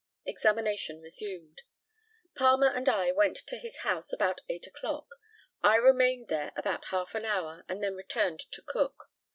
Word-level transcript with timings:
Examination 0.25 0.99
resumed: 0.99 1.61
Palmer 2.35 2.65
and 2.69 2.89
I 2.89 3.11
went 3.11 3.37
to 3.45 3.55
his 3.59 3.81
house 3.81 4.11
about 4.11 4.41
eight 4.49 4.65
o'clock. 4.65 5.05
I 5.61 5.75
remained 5.75 6.27
there 6.27 6.51
about 6.55 6.85
half 6.85 7.13
an 7.13 7.23
hour, 7.23 7.63
and 7.69 7.83
then 7.83 7.93
returned 7.93 8.39
to 8.51 8.63
Cook. 8.63 9.11